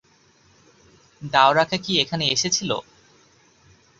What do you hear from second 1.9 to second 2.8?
এখানে এসেছিল?